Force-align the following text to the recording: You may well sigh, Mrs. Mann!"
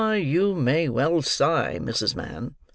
You 0.13 0.55
may 0.55 0.89
well 0.89 1.21
sigh, 1.21 1.77
Mrs. 1.79 2.15
Mann!" 2.15 2.55